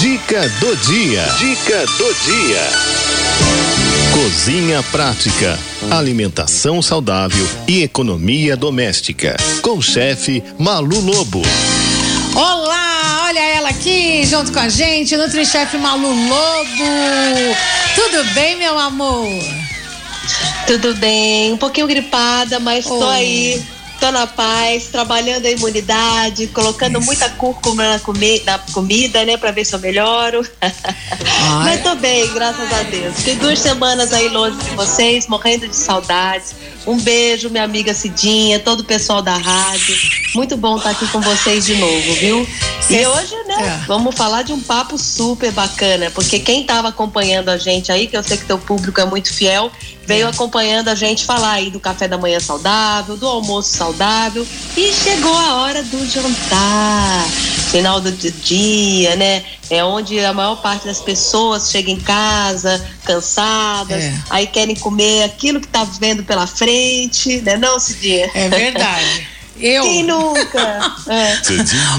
[0.00, 1.22] Dica do dia.
[1.38, 2.62] Dica do dia.
[4.12, 5.58] Cozinha prática,
[5.90, 9.36] alimentação saudável e economia doméstica.
[9.62, 11.42] Com o chefe Malu Lobo.
[12.34, 17.56] Olá, olha ela aqui junto com a gente, Nutrichef Malu Lobo.
[17.94, 19.26] Tudo bem, meu amor?
[20.66, 23.08] Tudo bem, um pouquinho gripada, mas tô Oh.
[23.08, 23.60] aí,
[23.98, 29.50] tô na paz, trabalhando a imunidade, colocando muita cúrcuma na, comi na comida, né, pra
[29.50, 30.46] ver se eu melhoro.
[31.64, 33.16] mas tô bem, graças a Deus.
[33.16, 36.54] Fiquei duas semanas aí longe de vocês, morrendo de saudades.
[36.86, 39.94] Um beijo, minha amiga Cidinha, todo o pessoal da rádio.
[40.34, 42.48] Muito bom estar aqui com vocês de novo, viu?
[42.88, 43.86] E hoje, né, É.
[43.86, 48.16] vamos falar de um papo super bacana, porque quem estava acompanhando a gente aí, que
[48.16, 49.70] eu sei que teu público é muito fiel,
[50.08, 54.90] veio acompanhando a gente falar aí do café da manhã saudável, do almoço saudável e
[54.90, 57.26] chegou a hora do jantar.
[57.70, 59.44] Final do di- dia, né?
[59.68, 64.14] É onde a maior parte das pessoas chega em casa cansadas, É.
[64.30, 67.58] aí querem comer aquilo que tá vendo pela frente, né?
[67.58, 68.30] Não, Cidinha?
[68.34, 69.28] É verdade.
[69.60, 69.82] Eu.
[69.82, 70.94] Quem nunca?
[71.10, 71.36] É.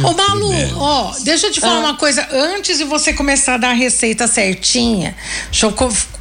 [0.07, 2.27] Ô Malu, ó, deixa eu te falar uma coisa.
[2.31, 5.15] Antes de você começar a dar a receita certinha,
[5.51, 5.73] deixa eu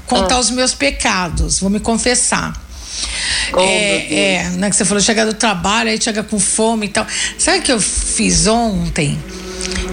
[0.09, 1.61] co- contar os meus pecados.
[1.61, 2.61] Vou me confessar.
[3.53, 6.89] Oh, é, é, né, que você falou, chega do trabalho, aí chega com fome e
[6.89, 7.07] tal.
[7.39, 9.19] Sabe o que eu fiz ontem?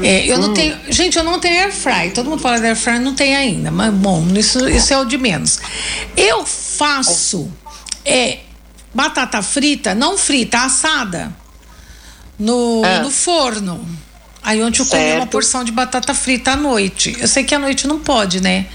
[0.01, 0.75] É, eu não tenho.
[0.89, 2.11] Gente, eu não tenho air fry.
[2.13, 3.71] Todo mundo fala de air fry, não tem ainda.
[3.71, 5.59] Mas, bom, isso, isso é o de menos.
[6.17, 7.51] Eu faço
[8.03, 8.39] é,
[8.93, 11.31] batata frita, não frita, assada,
[12.39, 12.99] no, Ah.
[12.99, 13.85] no forno.
[14.43, 15.29] Aí ontem eu comi uma Certo.
[15.29, 17.15] porção de batata frita à noite.
[17.19, 18.67] Eu sei que à noite não pode, né?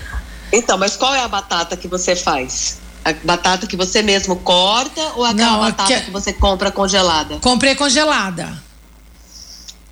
[0.52, 2.80] Então, mas qual é a batata que você faz?
[3.04, 7.38] A batata que você mesmo corta ou aquela Não, batata aque- que você compra congelada?
[7.40, 8.62] Comprei congelada.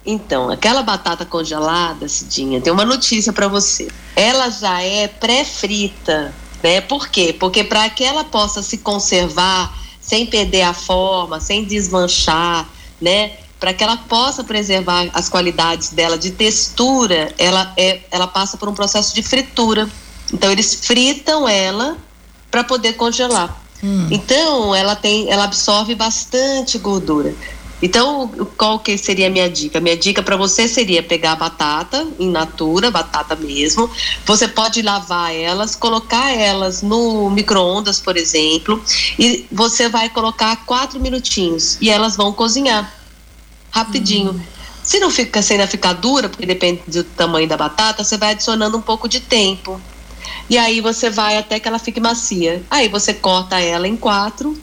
[0.05, 3.89] Então, aquela batata congelada, Cidinha, tem uma notícia para você.
[4.17, 6.81] Ela já é pré-frita, né?
[6.81, 7.35] Por quê?
[7.39, 12.67] Porque para que ela possa se conservar sem perder a forma, sem desmanchar,
[13.01, 13.33] né?
[13.61, 18.69] Para que ela possa preservar as qualidades dela de textura, ela é, ela passa por
[18.69, 19.89] um processo de fritura.
[20.33, 21.97] Então eles fritam ela
[22.51, 23.63] para poder congelar.
[24.11, 27.35] Então ela tem, ela absorve bastante gordura.
[27.81, 29.79] Então, qual que seria a minha dica?
[29.79, 33.89] Minha dica para você seria pegar a batata in natura, batata mesmo.
[34.27, 38.83] Você pode lavar elas, colocar elas no micro-ondas, por exemplo,
[39.17, 42.93] e você vai colocar quatro minutinhos e elas vão cozinhar
[43.71, 44.43] rapidinho.
[44.83, 48.33] Se não fica, se ainda ficar dura, porque depende do tamanho da batata, você vai
[48.33, 49.81] adicionando um pouco de tempo.
[50.49, 52.63] E aí você vai até que ela fique macia.
[52.71, 54.59] Aí você corta ela em quatro,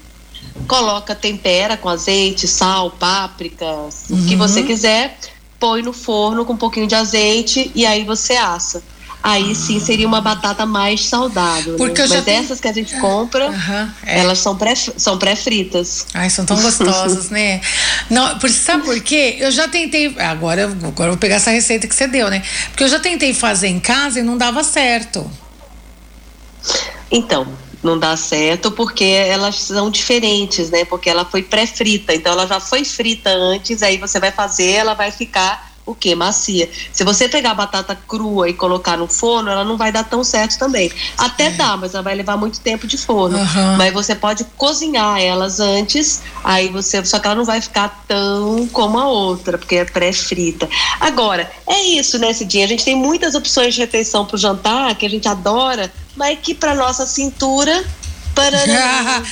[0.67, 3.65] coloca, tempera com azeite, sal, páprica,
[4.09, 5.17] o que você quiser,
[5.59, 8.81] põe no forno com um pouquinho de azeite e aí você assa.
[9.21, 11.71] Aí sim seria uma batata mais saudável.
[11.71, 11.77] né?
[11.79, 14.19] Porque já Mas essas que a gente compra, Aham, é.
[14.19, 16.05] elas são pré, são pré-fritas.
[16.13, 17.59] Ai, são tão gostosas, né?
[18.07, 19.37] Não, por, sabe por quê?
[19.39, 20.15] Eu já tentei.
[20.19, 22.43] Agora, agora eu vou pegar essa receita que você deu, né?
[22.69, 25.27] Porque eu já tentei fazer em casa e não dava certo.
[27.11, 27.47] Então,
[27.83, 30.85] não dá certo porque elas são diferentes, né?
[30.85, 34.93] Porque ela foi pré-frita, então ela já foi frita antes, aí você vai fazer, ela
[34.93, 36.15] vai ficar o quê?
[36.15, 36.67] Macia.
[36.91, 40.23] Se você pegar a batata crua e colocar no forno, ela não vai dar tão
[40.23, 40.91] certo também.
[41.15, 43.37] Até dá, mas ela vai levar muito tempo de forno.
[43.37, 43.75] Aham.
[43.77, 47.05] Mas você pode cozinhar elas antes, aí você.
[47.05, 50.67] Só que ela não vai ficar tão como a outra, porque é pré-frita.
[50.99, 52.65] Agora, é isso, né, Cidinha?
[52.65, 56.53] A gente tem muitas opções de refeição pro jantar que a gente adora, mas que
[56.53, 57.83] pra nossa cintura.
[58.35, 59.23] Barriguinha,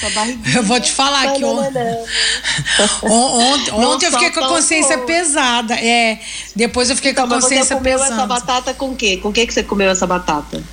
[0.55, 1.57] Eu vou te falar que on-
[3.03, 5.07] ontem, ontem eu fiquei com a consciência fogo.
[5.07, 5.73] pesada.
[5.75, 6.21] É,
[6.55, 8.25] depois eu fiquei com Então, a mas você consciência comeu essa pesada.
[8.27, 9.17] batata com o quê?
[9.17, 10.63] Com o que, que você comeu essa batata?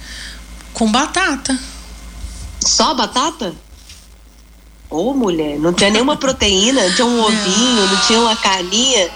[0.73, 1.59] Com batata.
[2.65, 3.53] Só batata?
[4.89, 9.11] Ô, mulher, não tinha nenhuma proteína, não tinha um ovinho, não tinha uma carninha.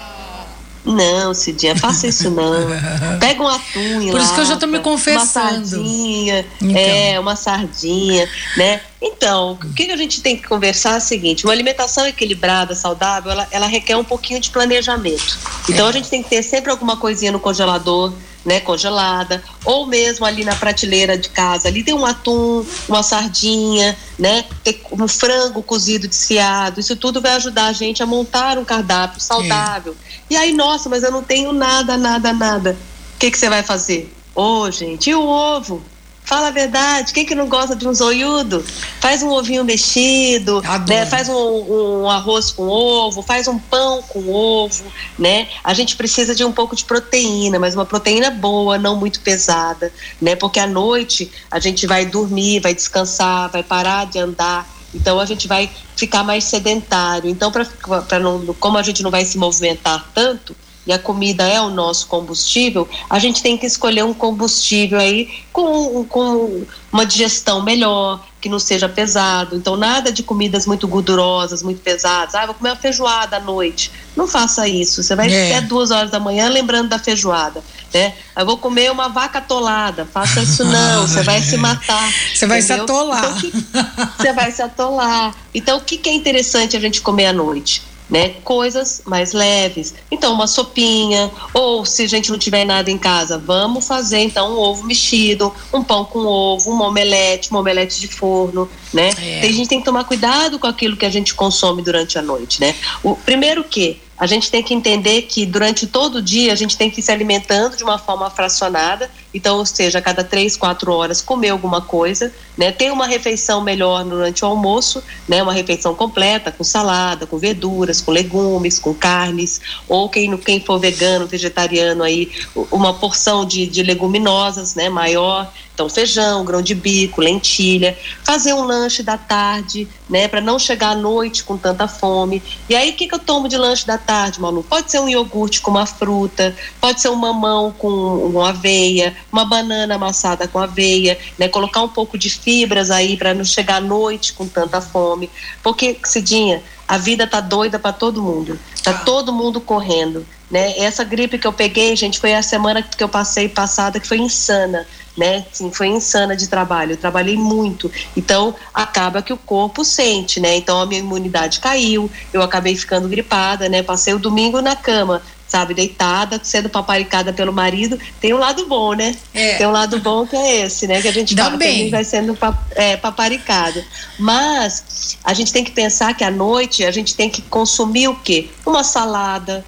[0.85, 2.53] Não, Cidinha, faça isso não.
[3.19, 5.55] Pega um atum Por isso que eu já tô me confessando.
[5.57, 6.77] Uma sardinha, Então.
[6.77, 8.81] é, uma sardinha, né?
[9.01, 12.73] Então, o que que a gente tem que conversar é o seguinte, uma alimentação equilibrada,
[12.75, 15.37] saudável, ela, ela requer um pouquinho de planejamento.
[15.69, 15.89] Então, É.
[15.89, 18.11] a gente tem que ter sempre alguma coisinha no congelador,
[18.45, 23.97] né, congelada, ou mesmo ali na prateleira de casa, ali tem um atum, uma sardinha,
[24.19, 28.63] né, ter um frango cozido desfiado, isso tudo vai ajudar a gente a montar um
[28.63, 29.95] cardápio saudável.
[30.29, 32.77] E aí, nossa, mas eu não tenho nada, nada, nada.
[33.15, 34.13] O que que você vai fazer?
[34.35, 35.81] Ô, gente, e o ovo?
[36.25, 38.65] Fala a verdade, quem que não gosta de um zoiudo?
[38.99, 41.05] Faz um ovinho mexido, né?
[41.05, 44.83] faz um, um, arroz com ovo, faz um pão com ovo,
[45.19, 45.47] né?
[45.63, 49.93] A gente precisa de um pouco de proteína, mas uma proteína boa, não muito pesada,
[50.19, 50.35] né?
[50.35, 55.25] Porque à noite a gente vai dormir, vai descansar, vai parar de andar, então a
[55.25, 57.29] gente vai ficar mais sedentário.
[57.29, 61.59] Então, para não, como a gente não vai se movimentar tanto, e a comida é
[61.59, 67.63] o nosso combustível, a gente tem que escolher um combustível aí com, com uma digestão
[67.63, 69.55] melhor, que não seja pesado.
[69.55, 72.35] Então, nada de comidas muito gordurosas, muito pesadas.
[72.35, 73.91] Ah, vou comer uma feijoada à noite.
[74.15, 75.01] Não faça isso.
[75.01, 75.47] Você vai é.
[75.47, 77.63] até duas horas da manhã lembrando da feijoada.
[77.91, 78.13] Né?
[78.37, 80.05] Eu vou comer uma vaca atolada.
[80.05, 81.07] Faça isso não.
[81.07, 82.11] Você vai se matar.
[82.35, 83.37] Você vai se atolar.
[83.43, 83.85] Então,
[84.17, 85.35] você vai se atolar.
[85.53, 87.81] Então, o que, que é interessante a gente comer à noite?
[88.09, 88.29] Né?
[88.43, 89.93] Coisas mais leves.
[90.11, 94.53] Então, uma sopinha, ou se a gente não tiver nada em casa, vamos fazer então
[94.53, 99.11] um ovo mexido, um pão com ovo, um omelete, um omelete de forno, né?
[99.17, 99.41] É.
[99.41, 102.61] A gente tem que tomar cuidado com aquilo que a gente consome durante a noite,
[102.61, 102.75] né?
[103.03, 106.77] O primeiro que a gente tem que entender que durante todo o dia a gente
[106.77, 110.55] tem que ir se alimentando de uma forma fracionada, então, ou seja, a cada três,
[110.55, 112.71] quatro horas comer alguma coisa, né?
[112.71, 115.43] Ter uma refeição melhor durante o almoço, né?
[115.43, 119.59] Uma refeição completa, com salada, com verduras, com legumes, com carnes,
[119.89, 122.31] ou quem, quem for vegano, vegetariano aí,
[122.71, 124.87] uma porção de, de leguminosas, né?
[124.87, 130.57] Maior, então, feijão, grão de bico, lentilha, fazer um lanche da tarde, né, para não
[130.57, 132.41] chegar à noite com tanta fome.
[132.69, 134.63] E aí, o que, que eu tomo de lanche da tarde, Malu?
[134.63, 139.43] Pode ser um iogurte com uma fruta, pode ser um mamão com uma aveia, uma
[139.43, 143.81] banana amassada com aveia, né, colocar um pouco de fibras aí para não chegar à
[143.81, 145.29] noite com tanta fome.
[145.61, 148.57] Porque, Cidinha, a vida tá doida para todo mundo.
[148.81, 148.93] Tá ah.
[148.93, 150.77] todo mundo correndo, né?
[150.77, 154.19] Essa gripe que eu peguei, gente, foi a semana que eu passei passada que foi
[154.19, 155.45] insana né?
[155.51, 156.93] Sim, foi insana de trabalho.
[156.93, 157.91] Eu trabalhei muito.
[158.15, 160.57] Então, acaba que o corpo sente, né?
[160.57, 163.81] Então, a minha imunidade caiu, eu acabei ficando gripada, né?
[163.81, 167.97] Passei o domingo na cama, sabe, deitada, sendo paparicada pelo marido.
[168.19, 169.15] Tem um lado bom, né?
[169.33, 169.55] É.
[169.55, 171.01] Tem um lado bom que é esse, né?
[171.01, 171.59] Que a gente fala bem.
[171.59, 172.37] que a gente vai sendo
[172.71, 173.83] é, paparicado.
[174.19, 178.15] Mas a gente tem que pensar que à noite a gente tem que consumir o
[178.15, 178.49] quê?
[178.65, 179.63] Uma salada,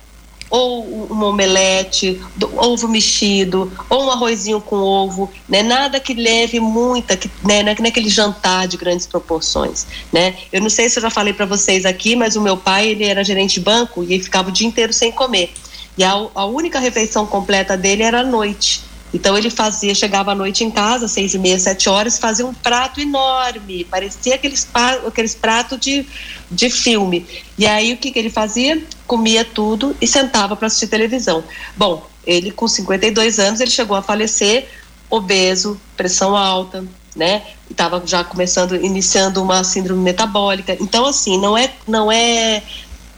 [0.49, 2.21] ou um omelete,
[2.55, 5.61] ovo mexido, ou um arrozinho com ovo, né?
[5.61, 7.63] Nada que leve muita, que, né?
[7.63, 10.35] Não é aquele jantar de grandes proporções, né?
[10.51, 13.03] Eu não sei se eu já falei para vocês aqui, mas o meu pai, ele
[13.03, 15.53] era gerente de banco e ele ficava o dia inteiro sem comer.
[15.97, 18.86] E a, a única refeição completa dele era à noite.
[19.13, 22.53] Então ele fazia, chegava à noite em casa, seis e meia, sete horas, fazia um
[22.53, 24.67] prato enorme, parecia aqueles,
[25.05, 26.05] aqueles pratos de,
[26.51, 27.25] de filme.
[27.57, 28.83] E aí o que, que ele fazia?
[29.05, 31.43] Comia tudo e sentava para assistir televisão.
[31.75, 34.67] Bom, ele com 52 anos, ele chegou a falecer
[35.09, 36.83] obeso, pressão alta,
[37.15, 37.43] né?
[37.69, 40.77] Estava já começando, iniciando uma síndrome metabólica.
[40.79, 42.61] Então, assim, não é, não é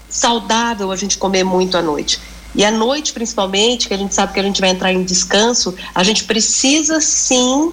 [0.07, 2.19] saudável a gente comer muito à noite.
[2.55, 5.75] E à noite, principalmente, que a gente sabe que a gente vai entrar em descanso,
[5.93, 7.71] a gente precisa sim,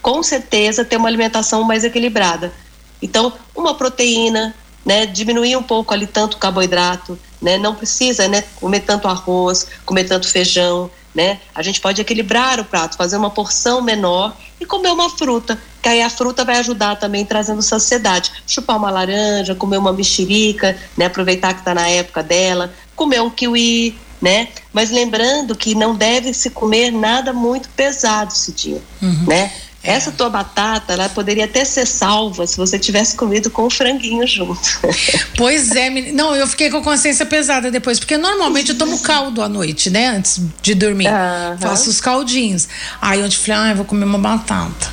[0.00, 2.52] com certeza, ter uma alimentação mais equilibrada.
[3.00, 4.54] Então, uma proteína,
[4.84, 10.04] né, diminuir um pouco ali tanto carboidrato, né, não precisa, né, comer tanto arroz, comer
[10.04, 11.40] tanto feijão, né?
[11.54, 15.88] A gente pode equilibrar o prato, fazer uma porção menor e comer uma fruta, que
[15.88, 18.30] aí a fruta vai ajudar também trazendo saciedade.
[18.46, 21.06] Chupar uma laranja, comer uma mexerica, né?
[21.06, 24.48] Aproveitar que está na época dela, comer um kiwi, né?
[24.72, 29.24] Mas lembrando que não deve se comer nada muito pesado, Cidinha, uhum.
[29.28, 29.52] né?
[29.84, 29.92] É.
[29.92, 34.26] Essa tua batata, ela poderia até ser salva se você tivesse comido com o franguinho
[34.26, 34.60] junto.
[35.38, 39.42] Pois é, não, eu fiquei com a consciência pesada depois, porque normalmente eu tomo caldo
[39.42, 40.08] à noite, né?
[40.08, 41.06] Antes de dormir.
[41.06, 41.58] Uhum.
[41.58, 42.66] Faço os caldinhos.
[43.00, 44.88] Aí eu falei, ah, eu vou comer uma batata.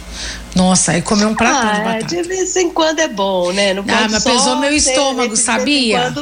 [0.54, 2.16] Nossa, aí comer um prato ah, de batata.
[2.16, 3.74] De vez em quando é bom, né?
[3.74, 6.14] Não ah, mas pesou meu estômago, sabia?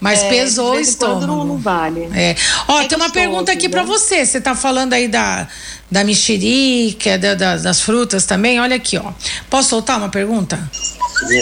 [0.00, 1.26] Mas é, pesou o estômago.
[1.26, 2.08] Não, não vale.
[2.14, 2.36] É.
[2.68, 3.72] Ó, é tem uma pergunta aqui né?
[3.72, 4.24] para você.
[4.24, 5.48] Você tá falando aí da,
[5.90, 8.60] da mexerica, da, da, das frutas também.
[8.60, 9.12] Olha aqui, ó.
[9.50, 10.70] Posso soltar uma pergunta?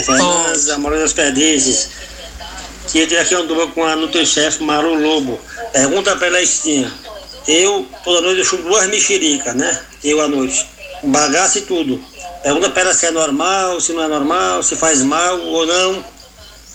[0.03, 1.89] Fernanda, Amor das Perdizes.
[2.87, 5.39] Que eu aqui uma dupla com a Nutrichef Maru Lobo.
[5.71, 6.89] Pergunta pra ela assim.
[7.47, 9.79] Eu, toda noite, eu chupo duas mexericas, né?
[10.03, 10.65] Eu à noite.
[11.03, 12.03] Bagaço e tudo.
[12.41, 16.03] Pergunta pra ela se é normal, se não é normal, se faz mal ou não.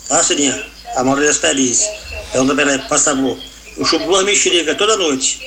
[0.08, 0.71] Tá, Sirinha?
[0.96, 1.88] A maioria das pelis.
[2.34, 2.54] É um da
[2.88, 3.38] por favor.
[3.76, 5.40] Eu chupo duas mexericas toda noite.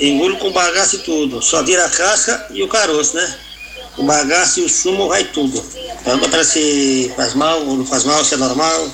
[0.00, 1.42] Engulo com bagaço e tudo.
[1.42, 3.38] Só vira a casca e o caroço, né?
[3.96, 5.60] O bagaço e o sumo vai tudo.
[6.04, 8.88] Pergunta para se faz mal ou não faz mal, se é normal.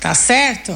[0.00, 0.72] Tá certo?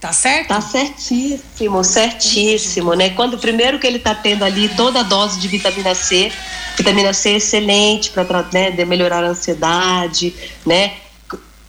[0.00, 0.48] Tá certo?
[0.48, 3.10] Tá certíssimo, certíssimo, né?
[3.10, 6.32] Quando primeiro que ele tá tendo ali toda a dose de vitamina C,
[6.76, 10.34] vitamina C é excelente para né, melhorar a ansiedade,
[10.66, 10.94] né?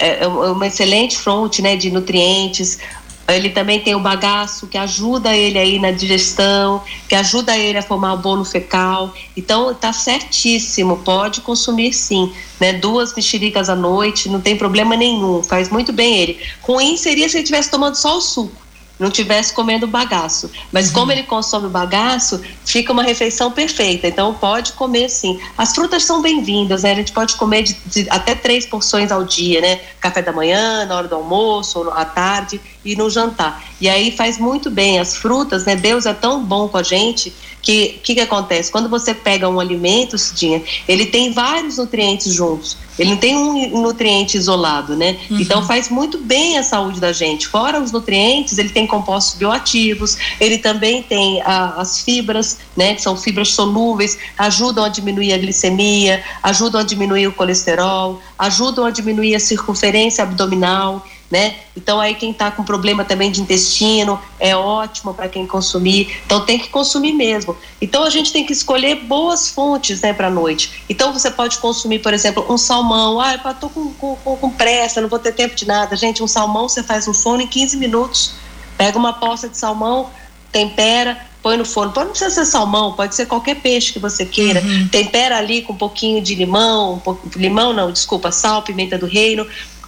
[0.04, 2.80] É, é uma excelente fonte, né, de nutrientes.
[3.28, 7.82] Ele também tem o bagaço que ajuda ele aí na digestão, que ajuda ele a
[7.82, 9.14] formar o bolo fecal.
[9.36, 12.74] Então tá certíssimo, pode consumir sim, né?
[12.74, 16.40] Duas mexericas à noite, não tem problema nenhum, faz muito bem ele.
[16.62, 18.63] Ruim seria se ele estivesse tomando só o suco
[19.00, 20.50] não tivesse comendo bagaço.
[20.72, 20.94] Mas uhum.
[20.94, 24.08] como ele consome o bagaço, fica uma refeição perfeita.
[24.08, 25.40] Então pode comer sim.
[25.58, 26.92] As frutas são bem-vindas, né?
[26.92, 29.80] A gente pode comer de, de, até três porções ao dia, né?
[30.00, 33.64] Café da manhã, na hora do almoço, à tarde e no jantar.
[33.82, 35.00] E aí faz muito bem.
[35.00, 35.76] As frutas, né?
[35.76, 38.72] Deus é tão bom com a gente que o que, que acontece?
[38.72, 42.78] Quando você pega um alimento, Cidinha, ele tem vários nutrientes juntos.
[42.98, 45.18] Ele não tem um nutriente isolado, né?
[45.30, 45.40] Uhum.
[45.40, 47.48] Então faz muito bem a saúde da gente.
[47.48, 52.94] Fora os nutrientes, ele tem compostos bioativos, ele também tem a, as fibras, né?
[52.96, 58.86] Que são fibras solúveis, ajudam a diminuir a glicemia, ajudam a diminuir o colesterol, ajudam
[58.86, 61.56] a diminuir a circunferência abdominal né?
[61.76, 66.16] Então aí quem está com problema também de intestino é ótimo para quem consumir.
[66.28, 67.58] Então tem que consumir mesmo.
[67.82, 70.84] Então a gente tem que escolher boas fontes, né, para noite.
[70.88, 73.20] Então você pode consumir, por exemplo, um salmão.
[73.20, 75.96] Ah, eu tô com, com, com pressa, não vou ter tempo de nada.
[75.96, 78.36] Gente, um salmão você faz no forno em 15 minutos.
[78.78, 80.12] Pega uma poça de salmão,
[80.52, 81.92] tempera, põe no forno.
[81.94, 84.62] Pode não precisa ser salmão, pode ser qualquer peixe que você queira.
[84.62, 84.88] Uhum.
[84.88, 89.08] Tempera ali com um pouquinho de limão, um pouco, limão não, desculpa, sal, pimenta do
[89.08, 89.48] reino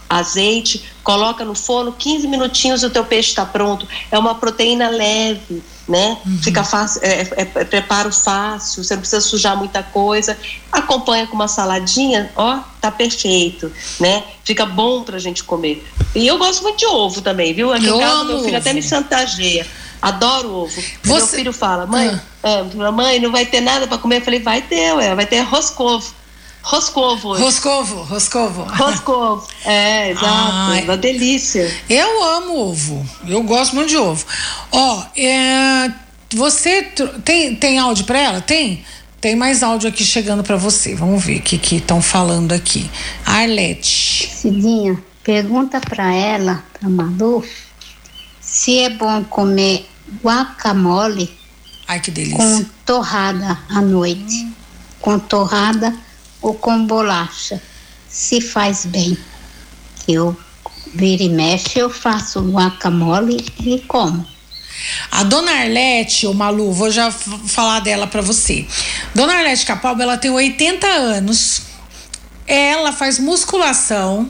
[0.09, 3.87] azeite, coloca no forno, 15 minutinhos o teu peixe está pronto.
[4.11, 6.17] É uma proteína leve, né?
[6.25, 6.39] Uhum.
[6.41, 10.37] Fica fácil, é, é, é, preparo fácil, você não precisa sujar muita coisa.
[10.71, 14.23] Acompanha com uma saladinha, ó, tá perfeito, né?
[14.43, 15.85] Fica bom pra gente comer.
[16.13, 17.73] E eu gosto muito de ovo também, viu?
[17.73, 18.57] Aqui eu em casa meu filho ovo.
[18.57, 19.67] até me chantageia.
[20.01, 20.81] Adoro ovo.
[21.03, 21.13] Você...
[21.13, 22.63] Meu filho fala, mãe, ah.
[22.87, 24.17] ah, mãe, não vai ter nada para comer.
[24.17, 26.13] Eu falei, vai ter, ué, vai ter roscovo.
[26.65, 27.37] Roscovo.
[27.37, 28.63] Roscovo, roscovo.
[28.63, 30.25] Roscovo, é, exato.
[30.27, 31.71] Ai, uma delícia.
[31.87, 33.07] Eu amo ovo.
[33.27, 34.25] Eu gosto muito de ovo.
[34.71, 35.93] Ó, é,
[36.33, 36.81] você
[37.23, 38.41] tem, tem áudio para ela?
[38.41, 38.83] Tem?
[39.21, 40.95] Tem mais áudio aqui chegando para você.
[40.95, 42.89] Vamos ver o que estão falando aqui.
[43.23, 44.27] Arlete.
[44.33, 47.45] Cidinha, pergunta para ela, para Malu,
[48.41, 49.87] se é bom comer
[50.23, 51.31] guacamole
[51.87, 52.39] Ai, que delícia.
[52.39, 54.35] com torrada à noite.
[54.35, 54.53] Hum.
[54.99, 55.93] Com torrada
[56.45, 57.59] ou com bolacha,
[58.07, 59.17] se faz bem.
[60.07, 60.37] Eu
[60.93, 64.23] vira e mexe, eu faço guacamole e como.
[65.09, 68.67] A dona Arlete, o Malu, vou já falar dela para você.
[69.15, 71.63] Dona Arlete Capalba, ela tem 80 anos.
[72.45, 74.29] Ela faz musculação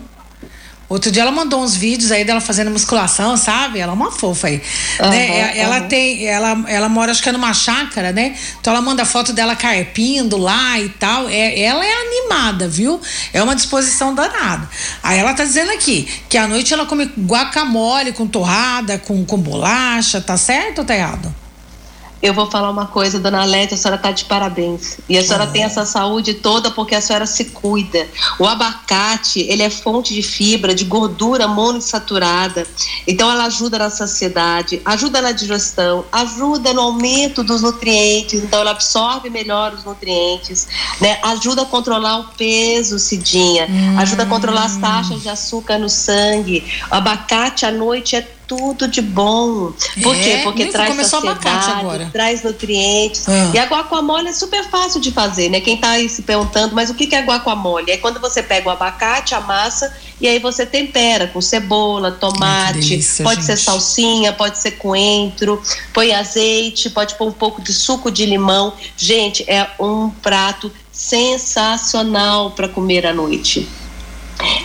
[0.87, 3.79] Outro dia ela mandou uns vídeos aí dela fazendo musculação, sabe?
[3.79, 4.61] Ela é uma fofa aí.
[4.99, 5.57] Uhum, né?
[5.57, 5.87] Ela uhum.
[5.87, 8.35] tem, ela, ela mora acho que é numa chácara, né?
[8.59, 11.27] Então ela manda foto dela carpindo lá e tal.
[11.27, 13.01] É, ela é animada, viu?
[13.33, 14.69] É uma disposição danada.
[15.01, 19.37] Aí ela tá dizendo aqui que à noite ela come guacamole com torrada, com, com
[19.37, 21.44] bolacha, tá certo ou tá errado?
[22.25, 24.98] Eu vou falar uma coisa, dona Lete, a senhora está de parabéns.
[25.08, 25.48] E a senhora ah.
[25.48, 28.08] tem essa saúde toda porque a senhora se cuida.
[28.39, 32.65] O abacate, ele é fonte de fibra, de gordura monoinsaturada.
[33.08, 38.72] Então ela ajuda na saciedade, ajuda na digestão, ajuda no aumento dos nutrientes, então ela
[38.72, 40.67] absorve melhor os nutrientes,
[41.00, 41.20] né?
[41.22, 44.00] Ajuda a controlar o peso, Cidinha, hum.
[44.00, 46.63] ajuda a controlar as taxas de açúcar no sangue.
[46.91, 49.71] O abacate à noite é tudo de bom.
[50.01, 50.41] Por é, quê?
[50.43, 53.27] Porque traz saciedade, traz nutrientes.
[53.27, 53.51] Ah.
[53.53, 55.59] E a guacamole é super fácil de fazer, né?
[55.59, 57.91] Quem tá aí se perguntando, mas o que é guacamole?
[57.91, 62.79] É quando você pega o abacate, a massa, e aí você tempera com cebola, tomate,
[62.79, 63.45] delícia, pode gente.
[63.45, 65.61] ser salsinha, pode ser coentro,
[65.93, 68.73] põe azeite, pode pôr um pouco de suco de limão.
[68.95, 73.67] Gente, é um prato sensacional para comer à noite.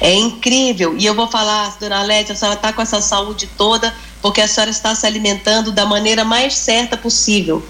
[0.01, 0.97] É incrível.
[0.97, 4.49] E eu vou falar, dona Lédia, a senhora está com essa saúde toda porque a
[4.49, 7.63] senhora está se alimentando da maneira mais certa possível.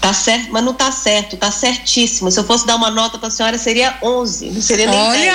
[0.00, 2.30] Tá certo, mas não tá certo, tá certíssimo.
[2.30, 5.34] Se eu fosse dar uma nota para a senhora, seria 11, não seria nem Olha!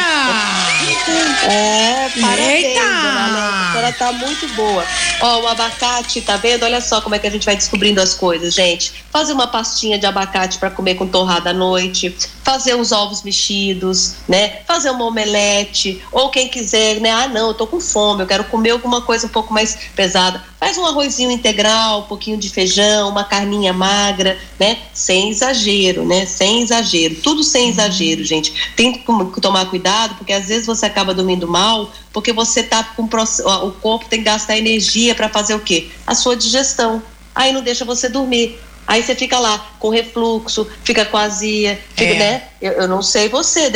[1.05, 1.43] 10.
[1.43, 2.79] É, parabéns, Eita!
[2.79, 3.45] dona Lédia.
[3.45, 4.84] A senhora tá muito boa.
[5.22, 6.63] Ó, o abacate, tá vendo?
[6.63, 8.91] Olha só como é que a gente vai descobrindo as coisas, gente.
[9.12, 14.15] Fazer uma pastinha de abacate para comer com torrada à noite, fazer uns ovos mexidos,
[14.27, 14.62] né?
[14.65, 17.12] Fazer uma omelete, ou quem quiser, né?
[17.12, 20.43] Ah, não, eu tô com fome, eu quero comer alguma coisa um pouco mais pesada
[20.60, 24.78] faz um arrozinho integral, um pouquinho de feijão, uma carninha magra, né?
[24.94, 26.26] Sem exagero, né?
[26.26, 27.16] Sem exagero.
[27.16, 28.72] Tudo sem exagero, gente.
[28.76, 33.04] Tem que tomar cuidado, porque às vezes você acaba dormindo mal, porque você tá com
[33.04, 35.90] o corpo tem que gastar energia para fazer o quê?
[36.08, 37.02] A sua digestão.
[37.34, 38.60] Aí não deixa você dormir.
[38.88, 42.20] Aí você fica lá com refluxo, fica com azia, fica, é.
[42.20, 42.44] né?
[42.62, 43.72] Eu, eu, não sei você.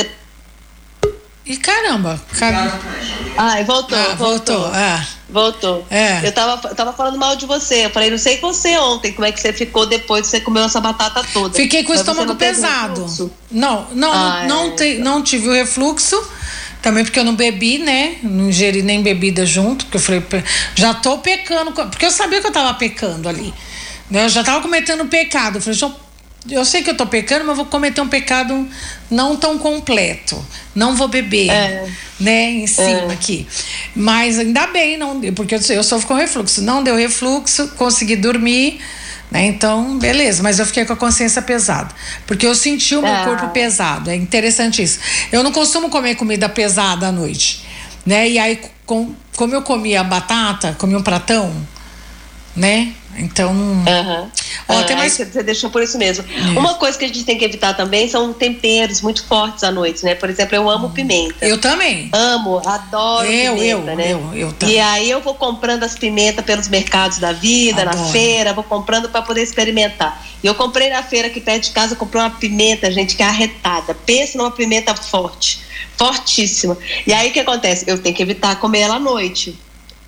[1.45, 2.79] E caramba, caramba.
[3.35, 4.59] Ai, voltou, ah, voltou.
[4.59, 4.71] Voltou.
[4.73, 5.18] Ah.
[5.29, 5.85] Voltou.
[5.89, 6.25] É.
[6.25, 7.85] Eu tava, tava falando mal de você.
[7.85, 10.63] Eu falei, não sei você ontem, como é que você ficou depois que você comeu
[10.63, 11.55] essa batata toda.
[11.55, 13.05] Fiquei com o estômago pesado.
[13.51, 14.71] Não, não, ah, não, é.
[14.71, 16.21] te, não tive o refluxo.
[16.81, 18.15] Também porque eu não bebi, né?
[18.23, 20.23] Não ingeri nem bebida junto, porque eu falei,
[20.75, 23.53] já tô pecando, porque eu sabia que eu tava pecando ali.
[24.09, 24.25] Né?
[24.25, 25.57] Eu já tava cometendo pecado.
[25.57, 25.93] Eu falei, deixa
[26.47, 28.67] eu sei que eu tô pecando, mas vou cometer um pecado
[29.11, 30.43] não tão completo.
[30.73, 31.87] Não vou beber, é.
[32.19, 33.13] né, em cima é.
[33.13, 33.45] aqui.
[33.95, 36.61] Mas ainda bem, não, porque eu, eu sofro com refluxo.
[36.61, 38.79] Não deu refluxo, consegui dormir,
[39.29, 39.47] né?
[39.47, 41.93] Então, beleza, mas eu fiquei com a consciência pesada.
[42.25, 43.23] Porque eu senti o meu é.
[43.25, 44.09] corpo pesado.
[44.09, 44.99] É interessante isso.
[45.31, 47.65] Eu não costumo comer comida pesada à noite,
[48.05, 48.29] né?
[48.29, 51.53] E aí, com, como eu comia batata, comia um pratão,
[52.55, 52.93] né?
[53.19, 53.51] Então.
[53.51, 54.29] Uhum.
[54.67, 55.13] Ó, tem mais...
[55.13, 56.23] Você deixou por isso mesmo.
[56.57, 60.03] Uma coisa que a gente tem que evitar também são temperos muito fortes à noite,
[60.03, 60.15] né?
[60.15, 60.91] Por exemplo, eu amo hum.
[60.91, 61.45] pimenta.
[61.45, 62.09] Eu também.
[62.13, 64.11] Amo, adoro eu, pimenta, eu, né?
[64.13, 64.75] Eu, eu também.
[64.75, 67.97] E aí eu vou comprando as pimentas pelos mercados da vida, adoro.
[67.97, 70.23] na feira, vou comprando para poder experimentar.
[70.43, 73.25] E eu comprei na feira aqui perto de casa, comprei uma pimenta, gente, que é
[73.25, 73.93] arretada.
[73.93, 75.61] Pensa numa pimenta forte,
[75.97, 76.77] fortíssima.
[77.05, 77.85] E aí o que acontece?
[77.87, 79.57] Eu tenho que evitar comer ela à noite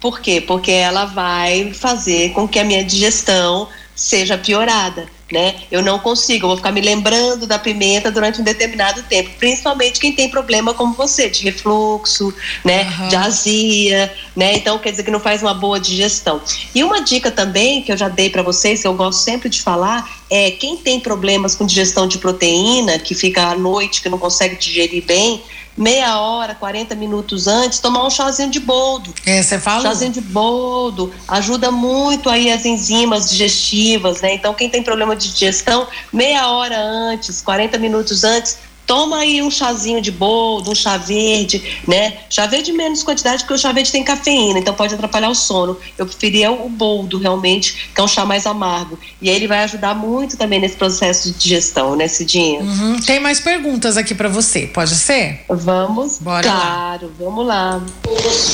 [0.01, 0.41] por quê?
[0.41, 5.55] Porque ela vai fazer com que a minha digestão seja piorada, né?
[5.69, 9.99] Eu não consigo, eu vou ficar me lembrando da pimenta durante um determinado tempo, principalmente
[9.99, 12.33] quem tem problema como você, de refluxo,
[12.65, 13.07] né, uhum.
[13.09, 14.55] de azia, né?
[14.55, 16.41] Então quer dizer que não faz uma boa digestão.
[16.73, 19.61] E uma dica também que eu já dei para vocês, que eu gosto sempre de
[19.61, 24.17] falar, é quem tem problemas com digestão de proteína, que fica à noite, que não
[24.17, 25.43] consegue digerir bem,
[25.77, 29.13] meia hora, 40 minutos antes, tomar um chazinho de boldo.
[29.25, 29.83] É, você fala?
[29.83, 34.33] Chazinho de boldo ajuda muito aí as enzimas digestivas, né?
[34.33, 38.57] Então, quem tem problema de digestão, meia hora antes, 40 minutos antes,
[38.91, 42.17] toma aí um chazinho de boldo, um chá verde, né?
[42.29, 45.77] Chá verde menos quantidade, porque o chá verde tem cafeína, então pode atrapalhar o sono.
[45.97, 48.99] Eu preferia o boldo, realmente, que é um chá mais amargo.
[49.21, 52.59] E aí ele vai ajudar muito também nesse processo de digestão, né, Cidinha?
[52.59, 52.99] Uhum.
[52.99, 55.45] Tem mais perguntas aqui para você, pode ser?
[55.47, 56.19] Vamos?
[56.19, 57.13] Bora claro, lá.
[57.17, 57.81] vamos lá.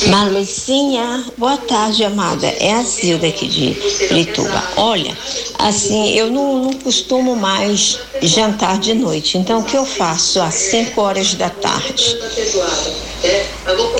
[0.06, 2.46] Malucinha, boa tarde, amada.
[2.46, 4.62] É a Zilda aqui de Lituba.
[4.76, 5.18] Olha,
[5.58, 10.27] assim, eu não, não costumo mais jantar de noite, então o que eu faço?
[10.36, 12.18] Às 5 horas da tarde.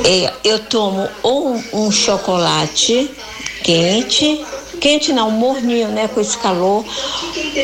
[0.05, 3.11] É, eu tomo ou um chocolate
[3.63, 4.45] quente,
[4.81, 6.85] quente não, morninho, né, com esse calor,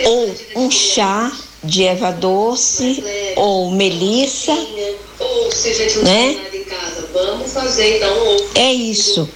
[0.05, 3.03] ou um chá de erva doce
[3.37, 4.55] ou melissa,
[6.03, 6.37] né?
[8.55, 9.29] É isso.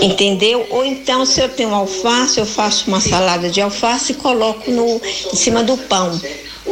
[0.00, 0.66] Entendeu?
[0.70, 5.00] Ou então, se eu tenho alface, eu faço uma salada de alface e coloco no,
[5.32, 6.18] em cima do pão.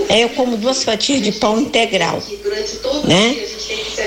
[0.08, 2.22] É, eu como duas fatias de pão integral,
[3.04, 3.36] né?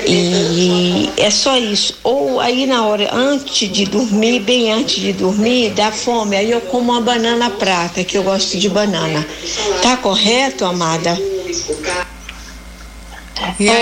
[0.08, 2.00] E é só isso.
[2.04, 6.36] Ou aí na hora, antes de dormir, bem antes de dormir, dá fome.
[6.36, 9.26] Aí eu como uma banana prata, que eu gosto de banana.
[9.82, 11.18] Tá correto, amada?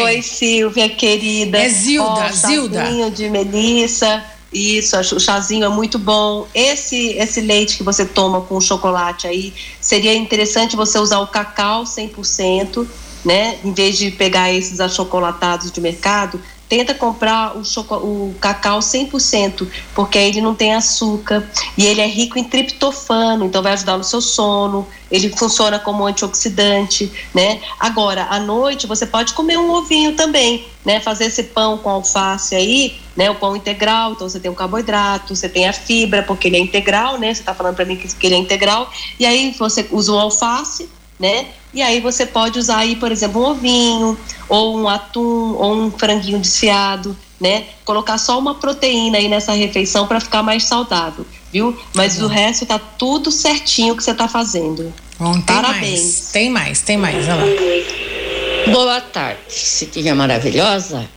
[0.03, 1.58] Oi, Silvia, querida.
[1.58, 3.12] É Zilda, oh, Zilda.
[3.12, 4.23] de Melissa.
[4.51, 6.47] Isso, o chazinho é muito bom.
[6.53, 11.83] Esse esse leite que você toma com chocolate aí, seria interessante você usar o cacau
[11.83, 12.88] 100%,
[13.23, 13.59] né?
[13.63, 17.62] Em vez de pegar esses achocolatados de mercado, tenta comprar o,
[17.95, 21.43] o cacau 100%, porque ele não tem açúcar
[21.75, 26.05] e ele é rico em triptofano, então vai ajudar no seu sono, ele funciona como
[26.05, 27.60] antioxidante, né?
[27.79, 30.99] Agora, à noite você pode comer um ovinho também, né?
[30.99, 33.32] Fazer esse pão com alface aí, né?
[33.32, 36.60] O pão integral, então você tem o carboidrato, você tem a fibra, porque ele é
[36.60, 37.34] integral, né?
[37.34, 40.88] Você está falando para mim que ele é integral, e aí você usa o alface,
[41.19, 41.47] né?
[41.73, 45.91] E aí você pode usar aí, por exemplo, um ovinho, ou um atum, ou um
[45.91, 47.65] franguinho desfiado, né?
[47.86, 51.77] Colocar só uma proteína aí nessa refeição para ficar mais saudável, viu?
[51.93, 54.93] Mas tá o resto tá tudo certinho que você tá fazendo.
[55.19, 56.01] Bom, tem Parabéns.
[56.01, 58.71] Mais, tem mais, tem mais, olha lá.
[58.71, 61.08] Boa tarde, Citinha maravilhosa.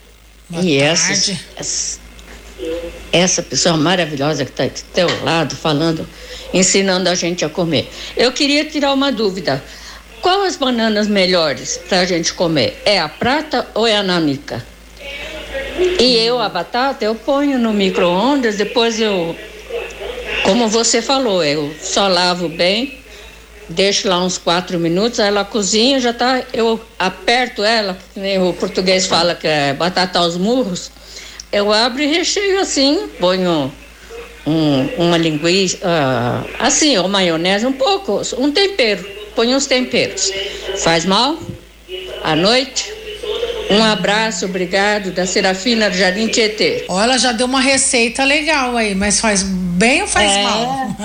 [0.49, 1.41] Boa e tarde.
[1.57, 1.99] Essa,
[3.13, 6.07] essa pessoa maravilhosa que está do teu lado falando,
[6.53, 7.91] ensinando a gente a comer.
[8.17, 9.63] Eu queria tirar uma dúvida.
[10.23, 12.81] Qual as bananas melhores para a gente comer?
[12.87, 14.65] É a prata ou é a nanica?
[15.99, 19.37] E eu, a batata, eu ponho no micro-ondas, depois eu
[20.45, 22.99] Como você falou, eu só lavo bem,
[23.69, 27.99] deixo lá uns quatro minutos, aí ela cozinha, já tá, eu aperto ela,
[28.49, 30.91] o português fala que é batata aos murros,
[31.51, 33.73] eu abro e recheio assim, ponho
[34.47, 40.33] um, uma linguiça, uh, assim, ou maionese, um pouco, um tempero, ponho uns temperos.
[40.79, 41.39] Faz mal?
[42.23, 43.02] À noite?
[43.79, 46.85] Um abraço, obrigado, da Serafina do Jardim Tietê.
[46.89, 49.43] Olha, ela já deu uma receita legal aí, mas faz
[49.83, 50.97] bem ou faz é, mal?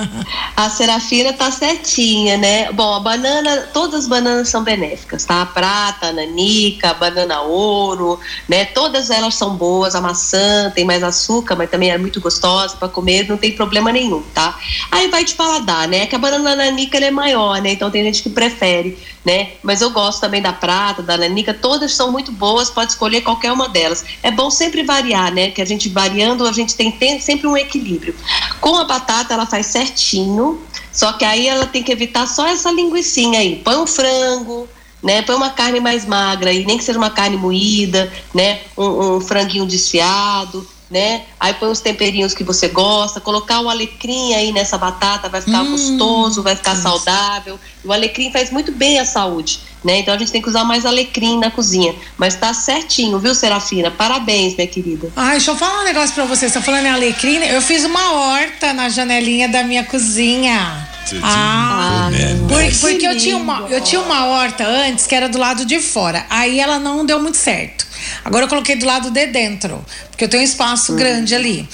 [0.56, 2.72] A Serafina tá certinha, né?
[2.72, 5.42] Bom, a banana, todas as bananas são benéficas, tá?
[5.42, 8.66] A prata, a nanica, a banana ouro, né?
[8.66, 12.88] Todas elas são boas, a maçã tem mais açúcar, mas também é muito gostosa para
[12.88, 14.58] comer, não tem problema nenhum, tá?
[14.92, 16.06] Aí vai de paladar, né?
[16.06, 17.72] Que a banana nanica é maior, né?
[17.72, 19.52] Então tem gente que prefere, né?
[19.64, 23.22] Mas eu gosto também da prata, da nanica, todas são muito boas boas, pode escolher
[23.22, 24.04] qualquer uma delas.
[24.24, 25.52] É bom sempre variar, né?
[25.52, 28.16] Que a gente variando, a gente tem, tem sempre um equilíbrio.
[28.60, 30.60] Com a batata, ela faz certinho,
[30.92, 33.62] só que aí ela tem que evitar só essa linguiçinha aí.
[33.64, 34.68] Põe um frango,
[35.04, 35.22] né?
[35.22, 38.62] Põe uma carne mais magra aí, nem que seja uma carne moída, né?
[38.76, 41.26] Um, um franguinho desfiado, né?
[41.40, 45.62] Aí põe os temperinhos que você gosta, colocar o alecrim aí nessa batata vai ficar
[45.62, 47.60] hum, gostoso, vai ficar saudável.
[47.84, 50.00] O alecrim faz muito bem à saúde, né?
[50.00, 51.96] Então a gente tem que usar mais alecrim na cozinha.
[52.18, 53.92] Mas tá certinho, viu, Serafina?
[53.92, 55.12] Parabéns, minha querida.
[55.16, 56.48] Ai, deixa eu falar um negócio pra você.
[56.48, 57.38] Você tá falando em alecrim?
[57.38, 60.88] Eu fiz uma horta na janelinha da minha cozinha.
[61.24, 62.10] Ah,
[62.50, 65.80] porque, porque eu tinha uma eu tinha uma horta antes que era do lado de
[65.80, 66.26] fora.
[66.30, 67.87] Aí ela não deu muito certo.
[68.24, 70.98] Agora eu coloquei do lado de dentro, porque eu tenho um espaço uhum.
[70.98, 71.68] grande ali.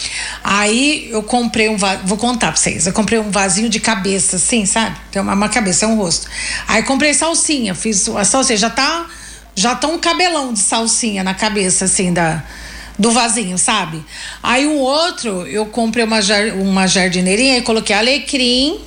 [0.44, 2.88] Aí eu comprei um vaso, vou contar pra vocês.
[2.88, 4.96] Eu comprei um vasinho de cabeça, assim, sabe?
[5.12, 6.28] Tem uma, uma cabeça, é um rosto.
[6.68, 9.08] Aí comprei salsinha, fiz a salsinha, já tá
[9.56, 12.44] já tá um cabelão de salsinha na cabeça, assim, da,
[12.98, 14.04] do vasinho, sabe?
[14.42, 16.20] Aí o outro, eu comprei uma,
[16.60, 18.80] uma jardineirinha e coloquei alecrim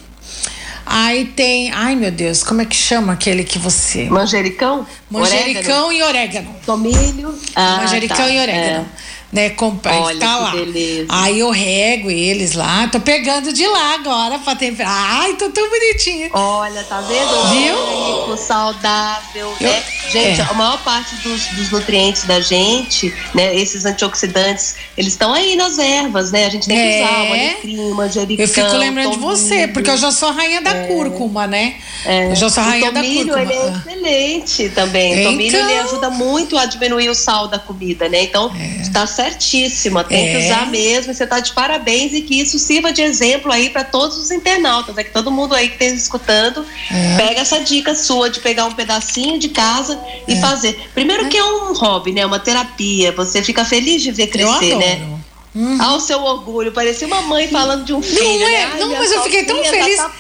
[0.87, 1.73] Aí tem.
[1.73, 4.09] Ai, meu Deus, como é que chama aquele que você.
[4.09, 4.87] Manjericão?
[5.11, 5.93] Manjericão orégano.
[5.93, 6.57] e orégano.
[6.65, 7.35] Tomilho.
[7.57, 8.31] Ah, Manjericão tá.
[8.31, 8.87] e orégano.
[8.87, 9.51] É né?
[9.51, 10.51] Comprar, Olha, tá lá.
[10.53, 11.07] Beleza.
[11.11, 15.21] Aí eu rego eles lá, tô pegando de lá agora pra temperar.
[15.21, 16.31] Ai, tô tão bonitinha.
[16.33, 17.51] Olha, tá vendo?
[17.51, 17.77] Viu?
[17.77, 19.85] Rico, saudável, eu, né?
[20.11, 20.47] Gente, é.
[20.49, 23.55] a maior parte dos, dos, nutrientes da gente, né?
[23.55, 26.47] Esses antioxidantes, eles estão aí nas ervas, né?
[26.47, 27.05] A gente tem que é.
[27.05, 28.45] usar o alecrim, manjericão.
[28.45, 29.35] Eu fico lembrando tomilho.
[29.35, 30.87] de você, porque eu já sou a rainha da é.
[30.87, 31.75] cúrcuma, né?
[32.07, 32.31] É.
[32.31, 33.85] Eu já sou a rainha o tomilho, da cúrcuma.
[33.91, 35.21] ele é excelente também.
[35.21, 38.23] O tomilho, ele então ajuda muito a diminuir o sal da comida, né?
[38.23, 38.89] Então, é.
[38.91, 40.33] tá certíssima, tem é.
[40.33, 43.85] que usar mesmo, você está de parabéns e que isso sirva de exemplo aí para
[43.85, 47.17] todos os internautas, é que todo mundo aí que esteja escutando, é.
[47.17, 50.37] pega essa dica sua de pegar um pedacinho de casa e é.
[50.37, 50.89] fazer.
[50.95, 51.29] Primeiro é.
[51.29, 55.17] que é um hobby, né, uma terapia, você fica feliz de ver crescer, né?
[55.57, 55.81] Uhum.
[55.81, 58.23] Ao seu orgulho, parecia uma mãe falando de um filho.
[58.23, 58.77] Não, é, né?
[58.79, 59.97] não mas eu fiquei tão tá feliz.
[59.97, 60.13] Tá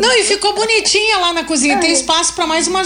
[0.00, 1.74] não, e ficou bonitinha lá na cozinha.
[1.74, 1.78] É.
[1.78, 2.82] Tem espaço para mais uma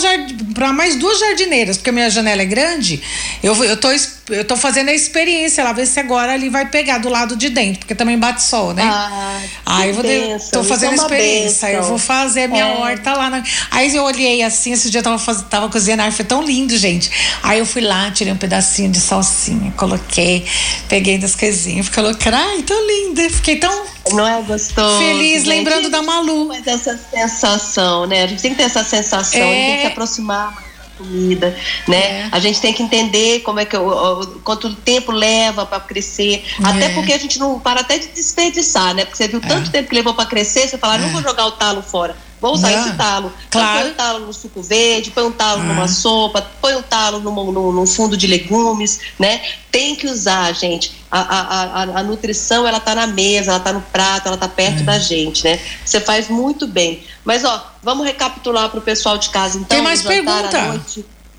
[0.53, 3.01] para mais duas jardineiras, porque a minha janela é grande.
[3.41, 3.89] Eu, eu, tô,
[4.31, 7.49] eu tô fazendo a experiência lá, ver se agora ali vai pegar do lado de
[7.51, 8.83] dentro, porque também bate sol, né?
[8.83, 10.05] Ah, aí eu vou
[10.51, 11.69] tô fazendo a experiência.
[11.69, 12.77] Aí eu vou fazer a minha é.
[12.79, 13.31] horta lá.
[13.31, 16.77] Na, aí eu olhei assim, esse dia eu tava, faz, tava cozinhando, foi tão lindo,
[16.77, 17.11] gente.
[17.45, 20.45] Aí eu fui lá, tirei um pedacinho de salsinha, coloquei,
[20.89, 22.35] peguei das coisinhas colocando.
[22.35, 23.29] Ai, tão linda.
[23.31, 23.85] Fiquei tão.
[24.13, 24.99] Não é gostoso?
[24.99, 25.49] Feliz, gente.
[25.49, 26.47] lembrando da Malu.
[26.47, 28.25] Mas essa sensação, né?
[28.25, 29.45] A gente tem que ter essa sensação, é...
[29.45, 31.97] a gente tem que se aproximar da comida, né?
[31.97, 32.29] É.
[32.33, 36.67] A gente tem que entender como é que o, quanto tempo leva para crescer, é.
[36.67, 39.05] até porque a gente não para até de desperdiçar, né?
[39.05, 39.47] Porque você viu é.
[39.47, 41.13] tanto tempo que levou para crescer, você fala, ah, não é.
[41.13, 42.17] vou jogar o talo fora.
[42.43, 43.33] Vou usar esse talo.
[43.47, 43.81] Então, claro.
[43.83, 45.65] põe um talo no suco verde, põe um talo ah.
[45.65, 49.41] numa sopa, põe um talo no, no, no, fundo de legumes, né?
[49.71, 50.93] Tem que usar, gente.
[51.09, 54.49] A, a, a, a nutrição, ela tá na mesa, ela tá no prato, ela tá
[54.49, 54.83] perto é.
[54.83, 55.61] da gente, né?
[55.85, 57.05] Você faz muito bem.
[57.25, 59.77] Mas, ó, vamos recapitular para o pessoal de casa, então.
[59.77, 60.81] Tem mais pergunta?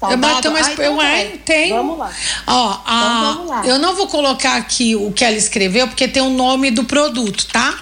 [0.10, 0.68] Eu bato mais.
[0.68, 1.70] Ah, então ué, tem.
[1.70, 2.12] Vamos lá.
[2.48, 3.66] Ó, a, então, vamos lá.
[3.66, 7.46] Eu não vou colocar aqui o que ela escreveu, porque tem o nome do produto,
[7.48, 7.78] tá?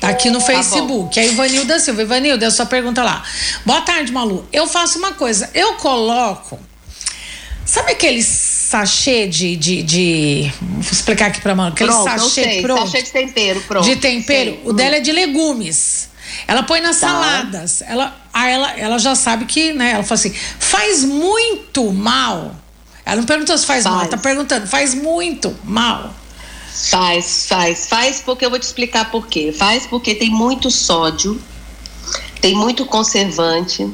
[0.00, 1.14] Tá aqui no tá Facebook.
[1.14, 2.02] Tá é Ivanilda Silva.
[2.02, 3.22] Ivanilda, a sua pergunta lá.
[3.64, 4.46] Boa tarde, Malu.
[4.52, 5.50] Eu faço uma coisa.
[5.54, 6.58] Eu coloco.
[7.64, 9.56] Sabe aquele sachê de.
[9.56, 11.72] de, de vou explicar aqui pra Malu.
[11.72, 12.86] Aquele pronto, sachê pronto.
[12.86, 13.84] Sachê de tempero, pronto.
[13.84, 14.50] De tempero.
[14.52, 14.62] Sei.
[14.64, 16.08] O dela é de legumes.
[16.46, 17.08] Ela põe nas tá.
[17.08, 17.82] saladas.
[17.82, 19.92] Ela, aí ela, ela já sabe que, né?
[19.92, 22.54] Ela fala assim: faz muito mal.
[23.04, 23.94] Ela não perguntou se faz, faz.
[23.94, 26.12] mal, tá perguntando, faz muito mal.
[26.76, 29.50] Faz, faz, faz porque eu vou te explicar por quê.
[29.52, 31.40] Faz porque tem muito sódio,
[32.40, 33.90] tem muito conservante,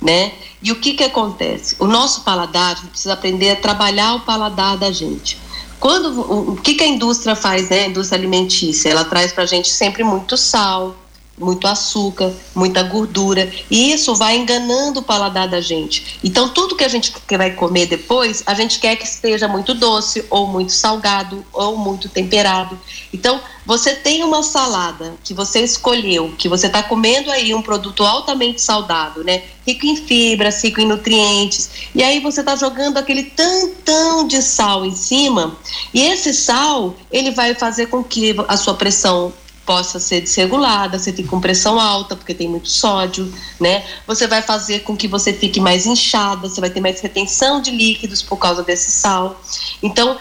[0.00, 0.32] né?
[0.62, 1.76] E o que que acontece?
[1.78, 5.38] O nosso paladar, a gente precisa aprender a trabalhar o paladar da gente.
[5.78, 7.84] Quando o, o que que a indústria faz, né?
[7.84, 10.96] A indústria alimentícia, ela traz pra gente sempre muito sal,
[11.42, 16.18] muito açúcar, muita gordura, e isso vai enganando o paladar da gente.
[16.22, 20.24] Então, tudo que a gente vai comer depois, a gente quer que esteja muito doce,
[20.30, 22.78] ou muito salgado, ou muito temperado.
[23.12, 28.04] Então, você tem uma salada que você escolheu, que você está comendo aí um produto
[28.04, 29.42] altamente saudável, né?
[29.64, 34.84] Rico em fibras, rico em nutrientes, e aí você está jogando aquele tantão de sal
[34.84, 35.56] em cima,
[35.94, 39.32] e esse sal, ele vai fazer com que a sua pressão
[39.64, 43.84] possa ser desregulada, você fica com pressão alta porque tem muito sódio, né?
[44.06, 47.70] Você vai fazer com que você fique mais inchada, você vai ter mais retenção de
[47.70, 49.40] líquidos por causa desse sal.
[49.82, 50.18] Então,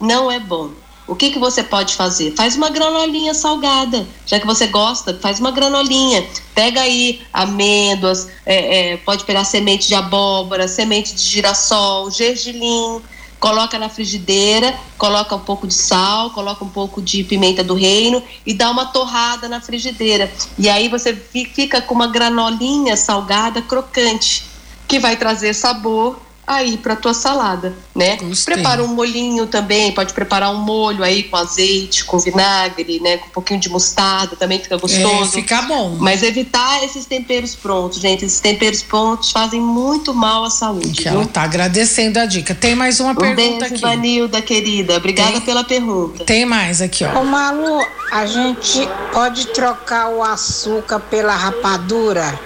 [0.00, 0.70] não é bom.
[1.10, 2.32] O que, que você pode fazer?
[2.36, 6.24] Faz uma granolinha salgada, já que você gosta, faz uma granolinha.
[6.54, 13.02] Pega aí amêndoas, é, é, pode pegar semente de abóbora, semente de girassol, gergelim,
[13.40, 18.22] coloca na frigideira, coloca um pouco de sal, coloca um pouco de pimenta do reino
[18.44, 20.30] e dá uma torrada na frigideira.
[20.58, 24.44] E aí você fica com uma granolinha salgada crocante,
[24.86, 26.20] que vai trazer sabor
[26.54, 28.16] aí para tua salada, né?
[28.16, 28.54] Gostei.
[28.54, 33.18] Prepara um molhinho também, pode preparar um molho aí com azeite, com vinagre, né?
[33.18, 35.30] Com um pouquinho de mostarda, também fica gostoso.
[35.30, 35.96] É, fica bom.
[35.98, 38.24] Mas evitar esses temperos prontos, gente.
[38.24, 41.06] Esses temperos prontos fazem muito mal à saúde.
[41.06, 42.54] Ela tá agradecendo a dica.
[42.54, 43.80] Tem mais uma um pergunta beijo, aqui.
[43.80, 44.96] Vanilda, querida.
[44.96, 45.40] Obrigada Tem?
[45.42, 46.24] pela pergunta.
[46.24, 47.20] Tem mais aqui, ó.
[47.20, 52.38] Ô Malu, a gente pode trocar o açúcar pela rapadura?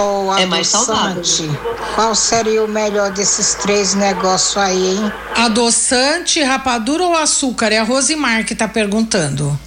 [0.00, 1.12] Ou É mais saudável.
[1.12, 1.50] adoçante?
[1.94, 5.12] Qual seria o melhor desses três negócios aí, hein?
[5.36, 7.72] Adoçante, rapadura ou açúcar?
[7.72, 9.58] É a Rosimar que tá perguntando.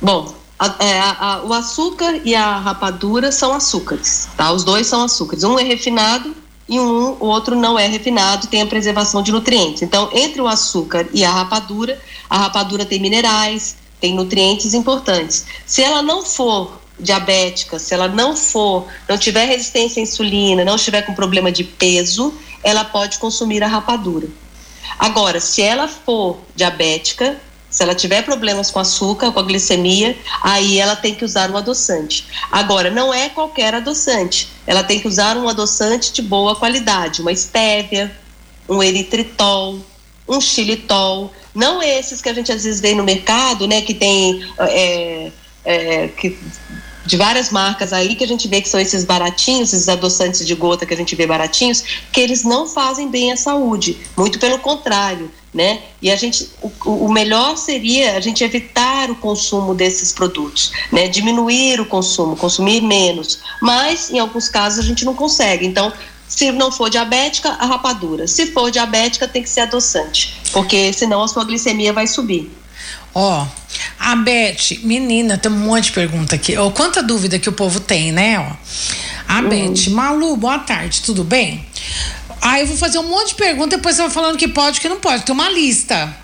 [0.00, 4.52] Bom, a- é, a- a- o açúcar e a rapadura são açúcares, tá?
[4.52, 5.42] Os dois são açúcares.
[5.42, 6.34] Um é refinado
[6.68, 9.82] e um, o outro não é refinado, tem a preservação de nutrientes.
[9.82, 15.44] Então, entre o açúcar e a rapadura, a rapadura tem minerais, tem nutrientes importantes.
[15.64, 20.76] Se ela não for diabética, se ela não for, não tiver resistência à insulina, não
[20.76, 24.28] estiver com problema de peso, ela pode consumir a rapadura.
[24.98, 27.36] Agora, se ela for diabética,
[27.70, 31.56] se ela tiver problemas com açúcar, com a glicemia, aí ela tem que usar um
[31.56, 32.26] adoçante.
[32.50, 34.48] Agora, não é qualquer adoçante.
[34.66, 38.14] Ela tem que usar um adoçante de boa qualidade, uma estévia,
[38.68, 39.78] um eritritol,
[40.28, 44.44] um xilitol, não esses que a gente às vezes vê no mercado, né, que tem
[44.58, 45.32] é,
[45.64, 46.38] é, que
[47.04, 50.54] de várias marcas aí que a gente vê que são esses baratinhos, esses adoçantes de
[50.54, 54.58] gota que a gente vê baratinhos, que eles não fazem bem à saúde, muito pelo
[54.58, 55.80] contrário, né?
[56.00, 61.08] E a gente, o, o melhor seria a gente evitar o consumo desses produtos, né?
[61.08, 63.40] Diminuir o consumo, consumir menos.
[63.60, 65.66] Mas em alguns casos a gente não consegue.
[65.66, 65.92] Então,
[66.26, 68.26] se não for diabética, a rapadura.
[68.26, 72.50] Se for diabética, tem que ser adoçante, porque senão a sua glicemia vai subir.
[73.14, 73.46] Ó,
[73.98, 76.56] a Beth, menina, tem um monte de pergunta aqui.
[76.56, 78.38] Ó, quanta dúvida que o povo tem, né?
[78.38, 78.56] Ó.
[79.28, 81.64] A Beth, Malu, boa tarde, tudo bem?
[82.40, 84.88] Aí eu vou fazer um monte de perguntas, depois você vai falando que pode, que
[84.88, 85.24] não pode.
[85.24, 86.14] Tem uma lista.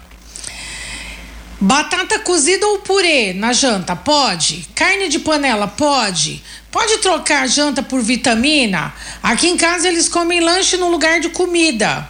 [1.60, 3.94] Batata cozida ou purê na janta?
[3.94, 4.68] Pode.
[4.74, 5.66] Carne de panela?
[5.66, 6.42] Pode.
[6.70, 8.94] Pode trocar a janta por vitamina?
[9.22, 12.08] Aqui em casa eles comem lanche no lugar de comida.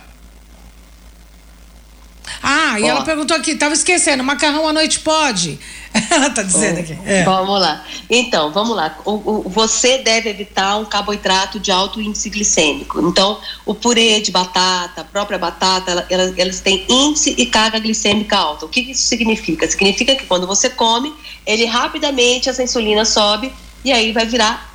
[2.42, 2.88] Ah, e Ó.
[2.88, 5.58] ela perguntou aqui, tava esquecendo, macarrão à noite pode?
[6.10, 6.96] ela tá dizendo aqui.
[7.06, 7.24] É.
[7.24, 7.84] Vamos lá.
[8.10, 8.96] Então, vamos lá.
[9.04, 13.00] O, o- você deve evitar um carboidrato de alto índice glicêmico.
[13.08, 17.78] Então, o purê de batata, a própria batata, ela, ela- elas têm índice e carga
[17.78, 18.66] glicêmica alta.
[18.66, 19.68] O que que isso significa?
[19.68, 21.12] Significa que quando você come,
[21.46, 23.50] ele rapidamente, essa insulina sobe
[23.84, 24.67] e aí vai virar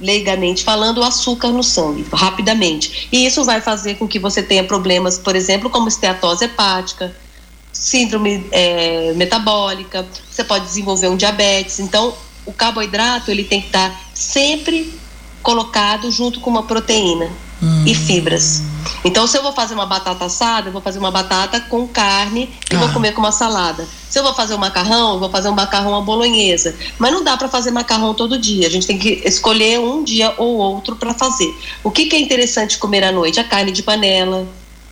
[0.00, 3.08] leigamente falando, o açúcar no sangue, rapidamente.
[3.10, 7.14] E isso vai fazer com que você tenha problemas, por exemplo, como esteatose hepática,
[7.72, 11.78] síndrome eh, metabólica, você pode desenvolver um diabetes.
[11.78, 12.14] Então,
[12.46, 14.92] o carboidrato ele tem que estar sempre
[15.42, 17.30] colocado junto com uma proteína
[17.84, 18.62] e fibras.
[19.04, 22.48] Então, se eu vou fazer uma batata assada, eu vou fazer uma batata com carne
[22.70, 22.92] e vou Ah.
[22.92, 23.86] comer com uma salada.
[24.08, 26.74] Se eu vou fazer um macarrão, eu vou fazer um macarrão à bolonhesa.
[26.98, 28.66] Mas não dá para fazer macarrão todo dia.
[28.66, 31.52] A gente tem que escolher um dia ou outro para fazer.
[31.82, 33.40] O que, que é interessante comer à noite?
[33.40, 34.46] A carne de panela,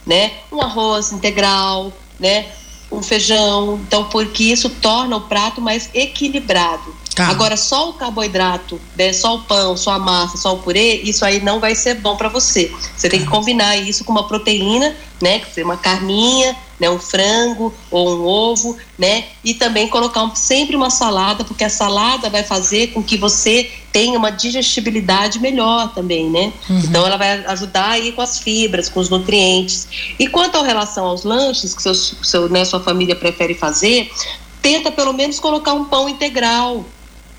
[0.05, 0.33] né?
[0.53, 2.47] Um arroz integral, né?
[2.91, 3.81] Um feijão.
[3.87, 6.95] Então, porque isso torna o prato mais equilibrado.
[7.17, 7.29] Tá.
[7.29, 9.11] Agora, só o carboidrato, né?
[9.11, 12.15] só o pão, só a massa, só o purê, isso aí não vai ser bom
[12.15, 12.71] para você.
[12.95, 15.39] Você tem que combinar isso com uma proteína, né?
[15.39, 16.91] Que uma carninha, né?
[16.91, 19.25] Um frango ou um ovo, né?
[19.43, 23.71] E também colocar um- sempre uma salada, porque a salada vai fazer com que você
[23.91, 26.53] tenha uma digestibilidade melhor também, né?
[26.69, 29.89] Então ela vai ajudar aí com as fibras, com os nutrientes.
[30.19, 34.13] E quanto à relação aos lanches que seu, seu, né, sua família prefere fazer,
[34.61, 36.85] tenta pelo menos colocar um pão integral,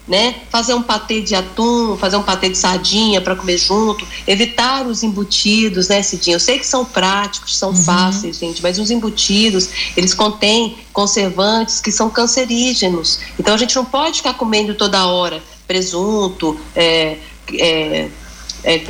[0.07, 0.35] né?
[0.49, 5.03] Fazer um patê de atum, fazer um patê de sardinha para comer junto, evitar os
[5.03, 6.35] embutidos, né, Cidinha?
[6.35, 7.75] Eu sei que são práticos, são uhum.
[7.75, 13.19] fáceis, gente, mas os embutidos, eles contêm conservantes que são cancerígenos.
[13.39, 17.17] Então a gente não pode ficar comendo toda hora presunto, é,
[17.53, 18.09] é,
[18.63, 18.81] é,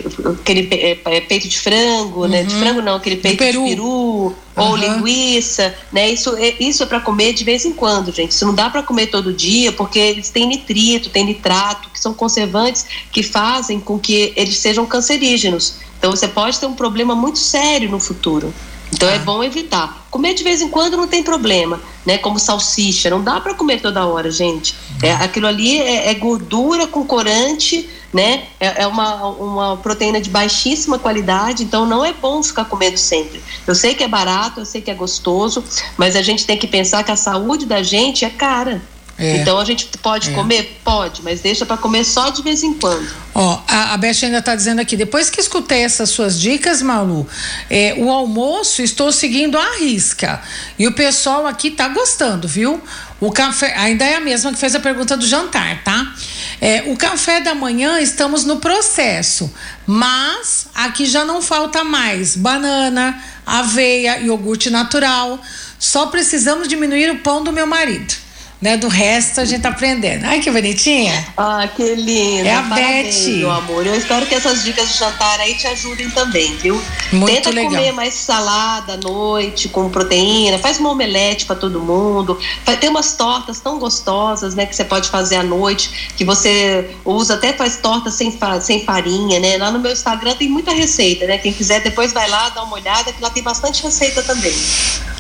[0.42, 2.28] aquele é, é, peito de frango, uhum.
[2.28, 2.44] né?
[2.44, 2.60] De uhum.
[2.60, 3.64] frango não, aquele peito peru.
[3.64, 4.34] de peru uhum.
[4.56, 6.10] ou linguiça, né?
[6.10, 8.32] Isso é, isso é para comer de vez em quando, gente.
[8.32, 12.14] Isso não dá para comer todo dia, porque eles têm nitrito, tem nitrato, que são
[12.14, 15.76] conservantes que fazem com que eles sejam cancerígenos.
[15.98, 18.54] Então você pode ter um problema muito sério no futuro.
[18.92, 19.14] Então ah.
[19.14, 20.08] é bom evitar.
[20.10, 22.18] Comer de vez em quando não tem problema, né?
[22.18, 24.76] Como salsicha, não dá para comer toda hora, gente.
[25.02, 28.46] É, aquilo ali é, é gordura com corante, né?
[28.60, 33.44] É, é, uma, uma proteína de baixíssima qualidade, então não é bom ficar comendo sempre.
[33.66, 35.64] Eu sei que é barato, eu sei que é gostoso,
[35.98, 38.82] mas a gente tem que pensar que a saúde da gente é cara.
[39.20, 39.38] É.
[39.38, 40.34] Então a gente pode é.
[40.34, 40.80] comer?
[40.84, 43.08] Pode, mas deixa para comer só de vez em quando.
[43.34, 47.28] Ó, a, a Beth ainda está dizendo aqui, depois que escutei essas suas dicas, Malu,
[47.70, 50.40] é, o almoço estou seguindo à risca.
[50.78, 52.82] E o pessoal aqui tá gostando, viu?
[53.20, 56.14] O café, ainda é a mesma que fez a pergunta do jantar, tá?
[56.62, 59.52] É, o café da manhã estamos no processo,
[59.88, 65.40] mas aqui já não falta mais banana, aveia, iogurte natural.
[65.80, 68.27] Só precisamos diminuir o pão do meu marido
[68.62, 68.78] né?
[68.78, 70.26] Do resto a gente tá aprendendo.
[70.26, 71.28] Ai, que bonitinha.
[71.38, 72.48] Ah, que linda.
[72.48, 73.38] É a Parabéns, Beth.
[73.38, 73.86] Meu amor.
[73.86, 76.82] Eu espero que essas dicas de jantar aí te ajudem também, viu?
[77.12, 77.72] Muito Tenta legal.
[77.72, 80.58] comer mais salada à noite, com proteína.
[80.58, 82.38] Faz uma omelete para todo mundo.
[82.80, 84.66] Tem umas tortas tão gostosas, né?
[84.66, 89.40] Que você pode fazer à noite, que você usa, até faz tortas sem, sem farinha,
[89.40, 89.58] né?
[89.58, 91.38] Lá no meu Instagram tem muita receita, né?
[91.38, 94.54] Quem quiser depois vai lá, dá uma olhada, que lá tem bastante receita também.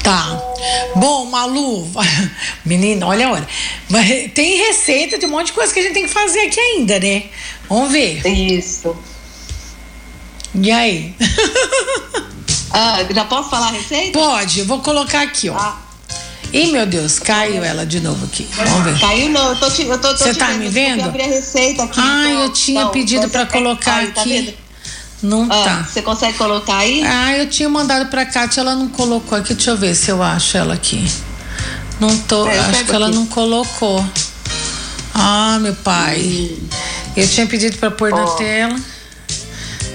[0.08, 0.41] Tá.
[0.96, 1.86] Bom, Malu,
[2.63, 3.48] menina, olha a hora.
[4.34, 6.98] Tem receita de um monte de coisa que a gente tem que fazer aqui ainda,
[6.98, 7.24] né?
[7.67, 8.26] Vamos ver.
[8.26, 8.96] Isso.
[10.56, 11.13] E aí?
[12.70, 14.20] Ah, já posso falar a receita?
[14.20, 15.56] Pode, eu vou colocar aqui, ó.
[15.56, 15.82] Ah.
[16.54, 18.48] Ih, meu Deus, caiu ela de novo aqui.
[18.52, 19.00] Vamos ver.
[19.00, 21.00] Caiu não, eu tô te, eu tô, tô Você tá me vendo?
[21.00, 22.00] Eu abrir a receita aqui.
[22.00, 24.52] Ah, então, eu tinha então, pedido para colocar tá aqui.
[24.52, 24.66] Tá
[25.21, 25.84] não ah, tá.
[25.84, 27.03] Você consegue colocar aí?
[27.03, 29.53] Ah, eu tinha mandado pra Kátia, ela não colocou aqui.
[29.53, 31.10] Deixa eu ver se eu acho ela aqui.
[31.99, 34.06] Não tô, é, acho que ela não colocou.
[35.13, 36.21] Ah, meu pai.
[36.21, 36.67] Hum.
[37.15, 38.15] Eu tinha pedido pra pôr oh.
[38.15, 38.80] na tela.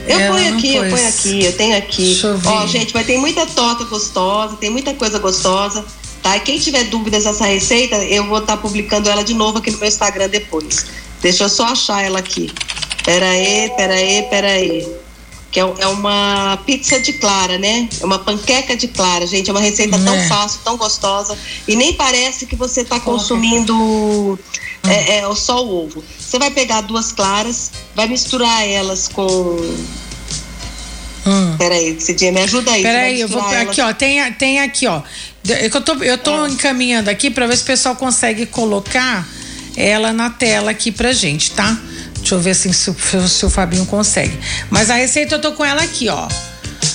[0.09, 2.07] Eu ela ponho aqui, eu ponho aqui, eu tenho aqui.
[2.07, 2.49] Deixa eu ver.
[2.49, 5.85] Ó, gente, mas tem muita torta gostosa, tem muita coisa gostosa.
[6.21, 6.37] Tá?
[6.37, 9.71] E quem tiver dúvidas dessa receita, eu vou estar tá publicando ela de novo aqui
[9.71, 10.87] no meu Instagram depois.
[11.21, 12.53] Deixa eu só achar ela aqui.
[13.05, 15.02] Pera aí, pera aí, pera aí
[15.53, 17.87] que é, é, uma pizza de clara, né?
[18.01, 19.51] É uma panqueca de clara, gente.
[19.51, 20.27] É uma receita tão é.
[20.27, 21.37] fácil, tão gostosa.
[21.69, 24.39] E nem parece que você está consumindo
[24.89, 26.03] é, é, só o ovo.
[26.19, 29.23] Você vai pegar duas claras, vai misturar elas com.
[31.27, 31.57] Hum.
[31.59, 32.83] Peraí, Cidinha, me ajuda aí.
[32.83, 33.43] Peraí, eu vou.
[33.43, 33.69] Elas...
[33.69, 35.03] Aqui, ó, tem, tem aqui, ó.
[35.45, 36.49] Eu tô, eu tô é.
[36.49, 39.29] encaminhando aqui para ver se o pessoal consegue colocar
[39.77, 41.79] ela na tela aqui pra gente, tá?
[42.33, 44.39] Deixa eu ver assim, se, se o Fabinho consegue.
[44.71, 46.29] Mas a receita eu tô com ela aqui, ó.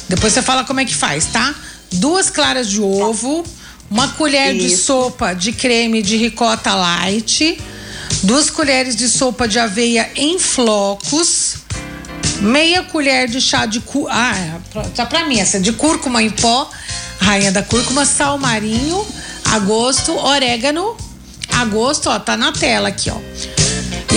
[0.09, 1.53] Depois você fala como é que faz, tá?
[1.91, 3.45] Duas claras de ovo,
[3.87, 4.67] uma colher Isso.
[4.67, 7.55] de sopa de creme de ricota light,
[8.23, 11.57] duas colheres de sopa de aveia em flocos,
[12.41, 14.07] meia colher de chá de cu...
[14.09, 14.59] ah,
[14.95, 16.67] tá pra mim essa de cúrcuma em pó,
[17.19, 19.05] rainha da cúrcuma, sal marinho,
[19.45, 20.97] a gosto, orégano,
[21.51, 23.66] a gosto, ó, tá na tela aqui, ó.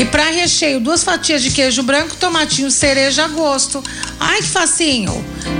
[0.01, 3.85] E para recheio, duas fatias de queijo branco, tomatinho cereja a gosto.
[4.19, 5.13] Ai, que facinho.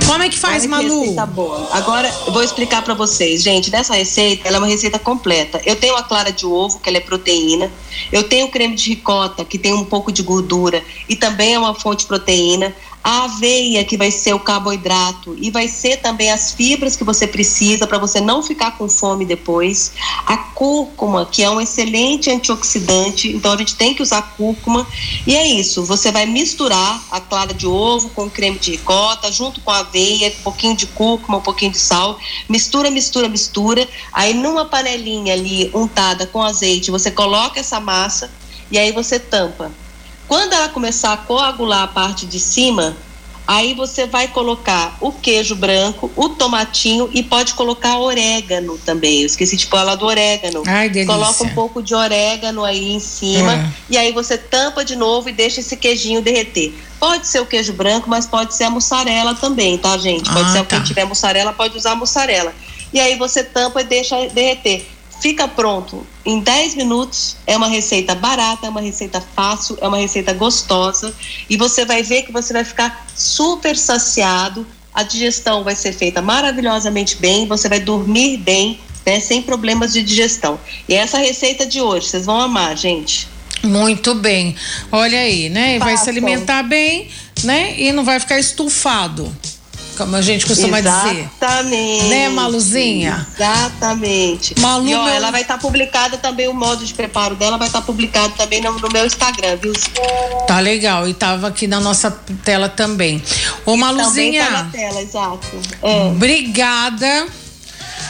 [0.07, 1.01] Como é que faz, Ai, Malu?
[1.01, 1.69] Receita boa.
[1.71, 3.43] Agora, eu vou explicar para vocês.
[3.43, 5.61] Gente, dessa receita, ela é uma receita completa.
[5.63, 7.71] Eu tenho a clara de ovo, que ela é proteína.
[8.11, 11.59] Eu tenho o creme de ricota, que tem um pouco de gordura e também é
[11.59, 16.31] uma fonte de proteína a aveia, que vai ser o carboidrato, e vai ser também
[16.31, 19.93] as fibras que você precisa para você não ficar com fome depois.
[20.25, 24.85] A cúrcuma, que é um excelente antioxidante, então a gente tem que usar cúrcuma.
[25.25, 29.61] E é isso, você vai misturar a clara de ovo com creme de ricota, junto
[29.61, 32.19] com a aveia, um pouquinho de cúrcuma, um pouquinho de sal.
[32.47, 33.87] Mistura, mistura, mistura.
[34.13, 38.31] Aí numa panelinha ali untada com azeite, você coloca essa massa
[38.69, 39.71] e aí você tampa.
[40.31, 42.95] Quando ela começar a coagular a parte de cima,
[43.45, 49.19] aí você vai colocar o queijo branco, o tomatinho e pode colocar orégano também.
[49.19, 50.63] Eu esqueci de falar do orégano.
[50.65, 51.13] Ai, delícia.
[51.13, 53.71] Coloca um pouco de orégano aí em cima hum.
[53.89, 56.73] e aí você tampa de novo e deixa esse queijinho derreter.
[56.97, 60.31] Pode ser o queijo branco, mas pode ser a mussarela também, tá, gente?
[60.31, 60.77] Pode ah, ser tá.
[60.77, 62.53] quem tiver mussarela, pode usar mussarela.
[62.93, 64.87] E aí você tampa e deixa derreter
[65.21, 67.37] fica pronto em 10 minutos.
[67.45, 71.13] É uma receita barata, é uma receita fácil, é uma receita gostosa
[71.49, 74.65] e você vai ver que você vai ficar super saciado.
[74.93, 80.03] A digestão vai ser feita maravilhosamente bem, você vai dormir bem, né, sem problemas de
[80.03, 80.59] digestão.
[80.89, 83.29] E essa receita de hoje, vocês vão amar, gente.
[83.63, 84.55] Muito bem.
[84.91, 85.77] Olha aí, né?
[85.77, 87.09] Vai se alimentar bem,
[87.43, 87.79] né?
[87.79, 89.31] E não vai ficar estufado
[90.01, 91.15] como a gente costuma Exatamente.
[91.15, 91.29] dizer.
[91.37, 92.03] Exatamente.
[92.05, 93.27] Né, Maluzinha?
[93.35, 94.59] Exatamente.
[94.59, 95.13] Malu, e ó, meu...
[95.13, 98.33] ela vai estar tá publicada também, o modo de preparo dela vai estar tá publicado
[98.35, 99.73] também no, no, meu Instagram, viu?
[100.47, 101.07] Tá legal.
[101.07, 102.09] E tava aqui na nossa
[102.43, 103.21] tela também.
[103.63, 104.43] Ô, Maluzinha.
[104.43, 105.61] Também tá na tela, exato.
[105.83, 106.03] É.
[106.07, 107.27] Obrigada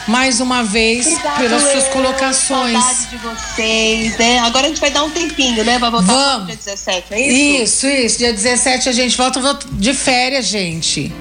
[0.08, 2.72] mais uma vez Obrigada, pelas suas colocações.
[2.72, 4.38] Saudade de vocês, né?
[4.38, 5.78] Agora a gente vai dar um tempinho, né?
[5.78, 6.46] Vai voltar Vamos.
[6.46, 7.62] dia 17, é isso?
[7.62, 8.18] Isso, isso.
[8.18, 9.40] Dia 17 a gente volta
[9.72, 11.12] de férias, gente.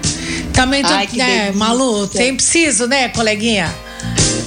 [0.53, 1.53] Também tô, Ai, que né, delícia.
[1.53, 3.73] Malu, tem preciso, né, coleguinha?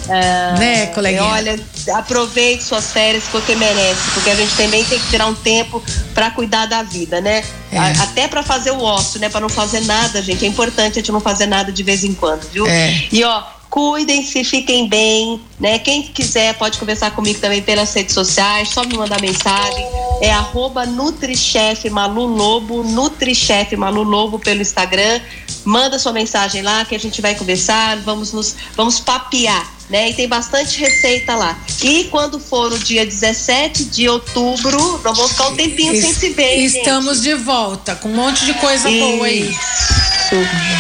[0.09, 1.25] É, né, coleguinha?
[1.25, 1.59] Olha,
[1.95, 5.83] aproveite suas férias porque merece, porque a gente também tem que tirar um tempo
[6.15, 7.43] para cuidar da vida, né?
[7.73, 7.79] É.
[7.79, 9.29] A- até para fazer o ócio, né?
[9.29, 10.45] Para não fazer nada, gente.
[10.45, 12.67] É importante a gente não fazer nada de vez em quando, viu?
[12.67, 13.05] É.
[13.11, 13.43] E ó,
[13.75, 15.81] cuidem-se, fiquem bem, né?
[15.81, 19.85] Quem quiser pode conversar comigo também pelas redes sociais, só me mandar mensagem.
[20.21, 25.21] É arroba Nutrichef Malu Lobo, Nutrichef Malu Lobo pelo Instagram.
[25.65, 30.11] Manda sua mensagem lá que a gente vai conversar, vamos nos vamos papear, né?
[30.11, 31.59] E tem bastante receita lá.
[31.83, 36.31] E quando for o dia 17 de outubro, nós vamos ficar um tempinho sem se
[36.31, 36.57] ver.
[36.57, 39.01] Estamos de volta com um monte de coisa gente?
[39.17, 39.51] boa aí.
[39.51, 40.05] Isso.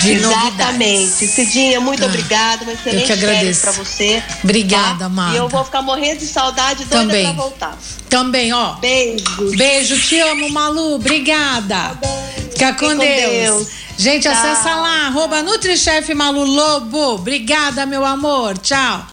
[0.00, 0.22] De Exatamente.
[0.22, 1.10] novidades.
[1.34, 2.64] Cidinha, muito Ah, obrigada.
[2.64, 4.22] Uma excelente férias pra você.
[4.42, 5.04] Obrigada, tá?
[5.04, 5.34] amada.
[5.34, 7.24] E eu vou ficar morrendo de saudade, doida Também.
[7.24, 7.78] pra voltar.
[8.08, 8.72] Também, ó.
[8.76, 9.24] Beijo.
[9.56, 10.94] Beijo, te amo, Malu.
[10.94, 11.98] Obrigada.
[12.52, 13.32] Fica com, Fique com Deus.
[13.32, 13.68] Deus.
[13.96, 14.32] Gente, Tchau.
[14.32, 17.14] acessa lá, arroba Nutrichef Malu Lobo.
[17.14, 18.58] Obrigada, meu amor.
[18.58, 19.02] Tchau.